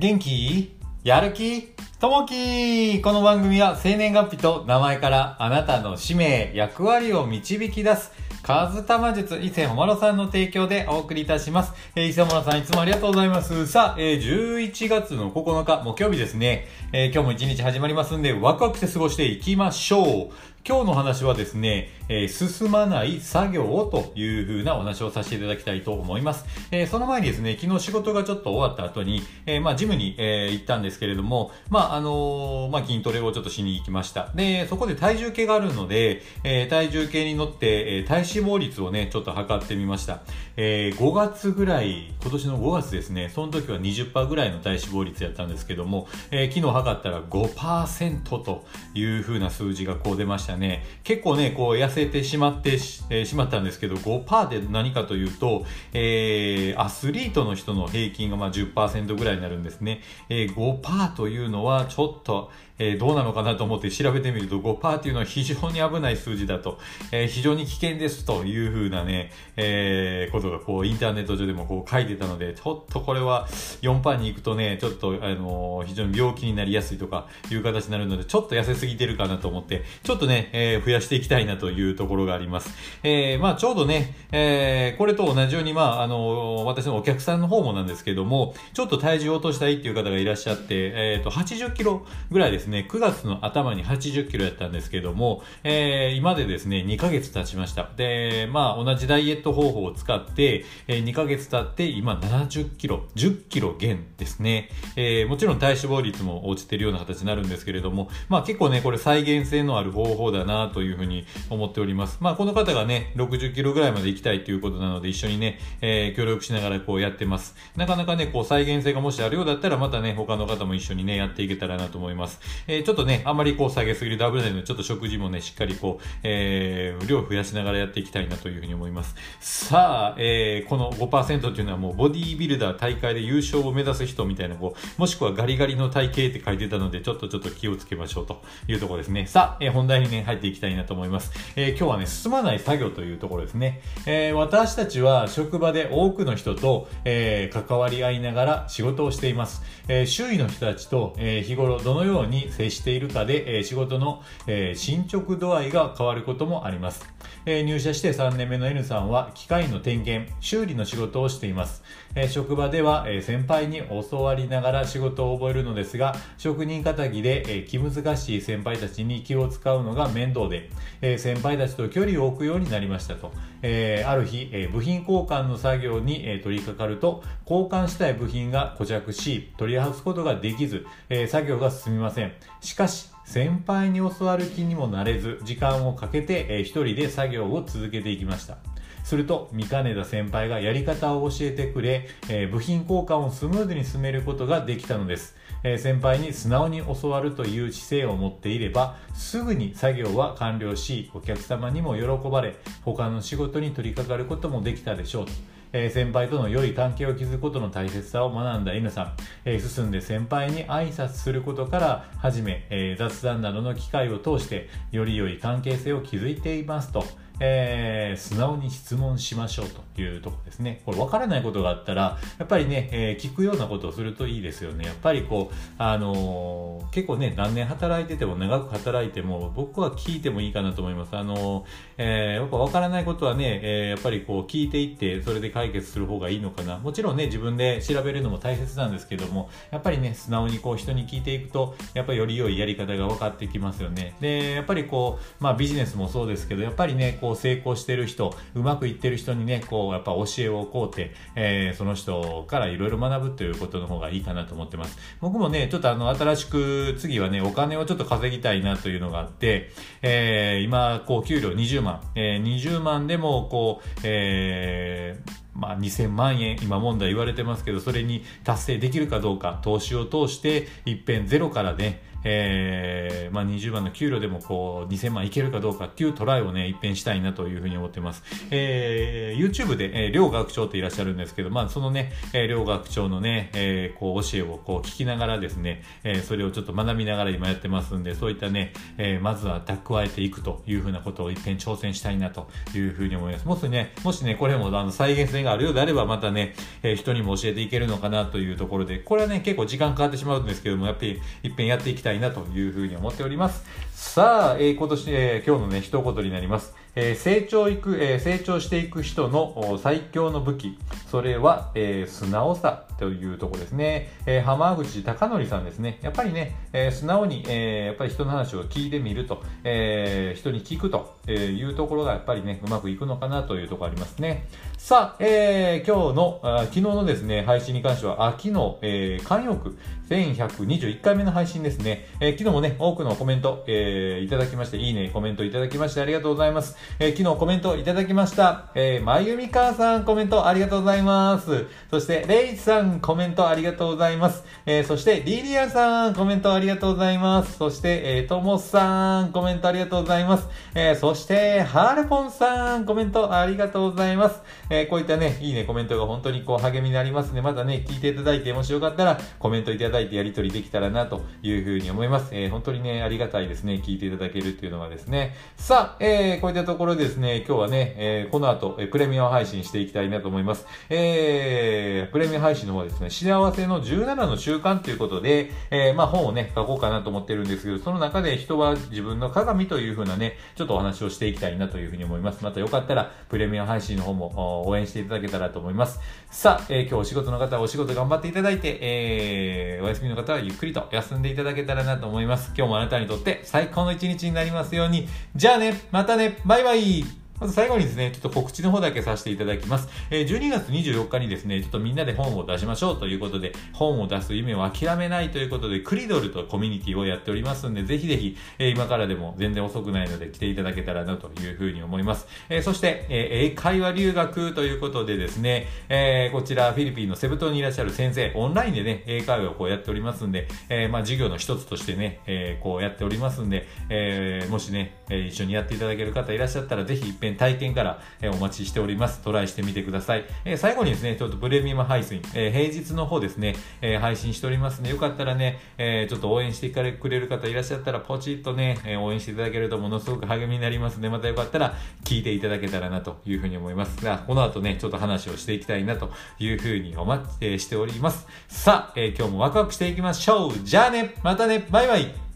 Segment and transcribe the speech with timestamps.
[0.00, 0.78] 元気？
[1.04, 1.74] やる気？
[1.98, 3.02] ともき？
[3.02, 8.10] この番組は生年月日と名前からあなたの使命、役割を導き出す、
[8.42, 11.74] カズタマ術伊勢ほまろさんの提供でお送りいたします。
[11.94, 13.66] えー、伊勢ほまろさんいつもありがとうございます。
[13.66, 16.66] さあ、えー、11月の9日木曜日ですね。
[16.94, 20.30] えー、今日も一日始まりますんで、ワクワクして過ごしていきましょう。
[20.62, 26.44] 今日の話はですね、えー、進まない作業をという風なお話をさせていただきたいと思います。
[26.70, 34.28] えー、その前にですね、昨日仕事がちょっと終わった後に、えー、まあ、ジムに、えー、行ったんですけれども、まあ、あのまあ、筋トレをちょっとしに行きました。
[34.34, 40.20] で、そこで体重計があるので、え体重計に乗って、え体脂肪率をね、ちょっと測ってみました。
[40.58, 50.84] え5月ぐらい、今年の5月ですね、その時は20%ぐらいの体脂肪率やったんですけども、え昨日測ったら5%という風な数字がこう出ましたしたね。
[51.04, 60.00] 結構ね、こう痩せてしまってし,、えー、しまったんですけど、5%で何かというと、えー、アスリートの人の平均がまあ10%ぐらいになるんですね。
[60.28, 66.78] えー、5%というのはちょっと、えー、どうなのかなと思って調べてみると5%っていうのは非常に危ない数字だと、
[67.12, 73.46] えー、非常に危険ですというふうなね、えー、ことがこうインターネット上でもこう書いてたので、ちょっとこれは
[73.82, 82.70] 4%に行くとね、ちょっとあの、非常に病気になりやすいとかいう形になるので、ちょっと痩せすぎてるかなと思って、ちょっとね、え、増やしていきたいなというところがあります。
[83.02, 97.88] え、まあちょうどね、え、これと同じように、まああの、私のお客さんの方もなんですけども、ちょっと体重を落としたいっていう方がいらっしゃって、えっ、と、80キロぐらいですね、ね9月の頭に80キロやったんですけども、えー、今でですね、2ヶ月経ちました。
[97.96, 104.70] で、まあ同じダイエット方法を使って、えー、2ヶ月経って今70キロ、10キロ減ですね。
[104.96, 112.18] えー、もちろん体脂肪率も落ちてるような形になるんですけれども、まあ結構ね、これ再現性のある方法だなというふうに思っております。
[112.20, 117.54] まあ、この方がね、60キロぐらいまで行きたいということなので、一緒にね、えー、協力しながらこうやってます。
[117.76, 122.40] なかなかね、こう再現性がもしあるようだったら、またね、他の方も一緒にね、やっていけたらなと思います。
[122.66, 129.14] えー、ちょっとね、あんまりこう下げすぎるダブルなので、ちょっと食事もね、しっかりこう、えー、量を増やしながらやっていきたいなというふうに思います。
[129.40, 139.26] さあ、えー、この5%っていうのはもうボディービルダー大会で優勝を目指す人みたいな、こう、もしくはガリガリの体型って書いてたので、ちょっとちょっと気をつけましょうというところですね。
[139.26, 141.32] さあ、えー、本題にね、入っていきたいなと思います。
[141.56, 143.82] えー、今日はね、進まない作業というところですね。
[144.06, 149.62] えー、私たちは職場で多くの人と、えー、関わり合いながら仕事をしています。
[149.88, 157.04] え周囲の人たちと、え日頃どのように接しているかで、え仕事の、え進捗度合いが変わることもあります。
[157.46, 161.82] え入社して3年目の N さんは機械の点検、修理の仕事をしています。
[162.14, 173.32] え職場では、え先輩に教わりながら仕事を覚えるのですが、職人仇で、え気難しい先輩たちに気を使うのが面倒で、え先輩たちと距離を置くようになりましたと。
[173.62, 182.32] えある日、え部品交換の作業に、え取り掛かると、交換したい部品が固着し、取り外すことができず、え作業が進みません。
[182.60, 188.58] しかし、先輩に教わる気にもなれず、時間をかけて、えー、一人で作業を続けていきました。
[189.04, 195.36] すると、見かねた先輩がやり方を教えてくれ、え、部品交換をスムーズに進めることができたのです。
[195.62, 205.32] え、先輩に素直に教わるという姿勢を持っていれば、すぐに作業は完了し、お客様にも喜ばれ、他の仕事に取り掛かることもできたでしょうと。
[205.72, 209.12] えー、先輩との良い関係を築くことの大切さを学んだ N さん、
[209.44, 217.04] えー、進んで先輩に挨拶することから始め、えー、雑談などの機会を通してより良い関係性を築いていますと。
[217.40, 220.82] えー、素直に質問しましょうというとこですね。
[220.84, 224.84] これ分からないことがあったら、やっぱりね、えー、聞くようなことをするといいですよね。
[224.84, 231.16] やっぱりこう、あのー、結構ね、何年働いてても長く働いても、僕は聞いてもいいかなと思います。
[231.16, 231.64] あの
[231.98, 236.78] えやっぱ分からないことはね、えやっぱりこう聞いていって、それで解決する方がいいのかな。
[236.78, 244.14] もちろんね、自分で調べるのも大切なんですけども、やっぱりね、素直にこう人に聞いていくと、やっぱりより良いやり方が分かってきますよね。
[244.20, 254.98] で、やっぱりこう、まあビジネスもそうですけど、やっぱりね、こうこう成功してる人、うまくいってる人にね、こう、やっぱ教えをこうて、えー、その人からいろいろ学ぶということの方がいいかなと思ってます。
[255.20, 259.70] 僕もね、ちょっとあの、新しく、次はね、お金をちょっと稼ぎたいなというのがあって、
[260.02, 278.22] えー、今、こう、給料20万、えー、20万でも、こう、えー、まあ、2000万円、今問題言われてますけど、それに達成できるかどうか、投資を通して、一遍ゼロからね、えー、まあ、20万の給料でもこう、2000万いけるかどうかっていうトライをね、一変したいなというふうに思ってます。
[278.50, 293.46] えー、YouTube で、えー、両学長っていらっしゃるんですけど、まあ、そのね、えー、両学長のね、えー、こう、教えをこう、聞きながらですね、えー、それをちょっと学びながら今やってますんで、そういったね、えー、まずは蓄えていくというふうなことを一遍挑戦したいなというふうに思います。
[293.46, 303.64] もしね、もしね、これもあの再現性があるようであれば、またね、えー、人にも教えていけるのかなというところで、これはね、結構時間かかってしまうんですけども、やっぱり一遍やっていきたいたいなというふうに思っております。
[303.92, 306.74] さあ、えー、今年、えー、今日のね、一言になります。
[306.96, 310.78] えー、成長いく、え、成長していく人の最強の武器。
[311.08, 314.10] それは、え、素直さというところですね。
[314.26, 316.00] え、浜口隆則さんですね。
[316.02, 324.48] やっぱりね、え、素直に、え、やっぱり人の話を聞いてみると、え、人に聞くというところがやっぱりね、うまくいくのかなというところありますね。
[324.82, 329.76] さあ、えー、今日の、あ昨日のですね、配信に関しては、秋の、えー、慣用句、
[330.08, 332.08] 1121回目の配信ですね。
[332.18, 336.76] えー、昨日もね、多くのコメント、えー、いただきまして、いいね、コメントいただきましてありがとうございます。
[336.98, 338.72] えー、昨日コメントいただきました。
[338.74, 341.66] えー、まゆみかさんコメントありがとうございます。
[341.90, 344.42] そして、レイさんコメントありがとうございます。
[344.66, 347.58] えー、そして、リリアさんコメントありがとうございます。
[347.58, 350.48] そして、えー、ともさんコメントありがとうございます。
[350.74, 354.40] えー、そして、ハールポンさんコメントありがとうございます。
[354.72, 362.28] えー、こういったね、いいね、コメントが本当にこう励みになりますので、またね、聞いていただいて、もしよかったらコメントいただいてやり取りできたらなというふうに思います。
[362.30, 365.34] えー、本当にね、ありがたいですね、聞いていただけるっていうのがですね。
[365.56, 370.66] さあ、えー、こういったところですね、今日はね、えー、この後、え、プレミアム配信していきたいなと思います。
[370.88, 382.44] えー、プレミアム配信の方はですね、幸せの17の習慣ということで、えー、まあ本をね、書こうかなと思ってるんですけど、その中で人は自分の鏡というふうなね、ちょっとお話をしていきたいなというふうに思います。
[382.44, 386.00] またよかったら、プレミアム配信の方も応援していただけたらと思います。
[386.30, 392.52] さあ、えー、今日お仕事の方はお仕事頑張っていただいて、えー、お休みの方はゆっくりと休んでいただけたらなと思います。
[392.56, 395.08] 今日もあなたにとって最高の一日になりますように。
[395.36, 399.88] じゃあね、またね、バイバイまず最後にですね、ちょっと告知の方だけさせていただきます。
[400.10, 412.26] えー、12月24日にですね、ちょっとみんなで本を出しましょうということで、本を出す夢を諦めないということで、クリドルとコミュニティをやっておりますんで、ぜひぜひ、えー、今からでも全然遅くないので来ていただけたらなというふうに思います。
[412.50, 429.20] えー、そして、え英会話留学ということでですね、えこちらフィリピンのセブ島にいらっしゃる先生、オンラインでね、英会話をこうやっておりますんで、えまあ授業の一つとしてね、えこうやっておりますんで、えもしね、え一緒にやっていただける方いらっしゃったら、ぜひ一遍体験から、えお待ちしております。
[429.20, 430.24] トライしてみてください。
[430.44, 441.74] え最後にですね、ちょっとプレミアム配信、え平日の方ですね、え配信しておりますので、よかったらね、えちょっと応援してくれる方いらっしゃったら、ポチッとね、え応援していただけるとものすごく励みになりますので、またよかったら
[442.04, 448.26] 聞いていただけたらなというふうに思いますが、この後ね、ちょっと話をしていきたいなというふうにお待ちしております。
[448.48, 450.52] さあ、え今日もワクワクしていきましょう。
[450.62, 452.29] じゃあね、またね、バイバイ